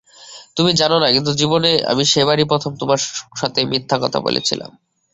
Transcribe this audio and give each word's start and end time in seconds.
তুমি 0.57 0.71
জানোনা 0.73 1.07
কিন্তু 1.11 1.31
জীবনে 1.33 1.71
আমি 1.85 2.03
সেবারই 2.05 2.45
প্রথম, 2.45 2.71
তোমার 2.75 2.99
সাথে 3.37 3.59
মিথ্যা 3.65 3.97
কথা 3.97 4.19
বলেছিলাম। 4.19 4.71